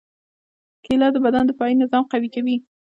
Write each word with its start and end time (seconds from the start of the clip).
کېله 0.83 1.07
د 1.13 1.17
بدن 1.25 1.43
دفاعي 1.49 1.73
نظام 1.81 2.03
قوي 2.11 2.29
کوي. 2.35 2.55